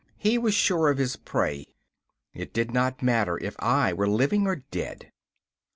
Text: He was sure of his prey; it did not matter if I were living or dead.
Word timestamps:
He 0.17 0.39
was 0.39 0.55
sure 0.55 0.89
of 0.89 0.97
his 0.97 1.15
prey; 1.15 1.67
it 2.33 2.53
did 2.53 2.71
not 2.71 3.03
matter 3.03 3.37
if 3.37 3.55
I 3.59 3.93
were 3.93 4.09
living 4.09 4.47
or 4.47 4.63
dead. 4.71 5.11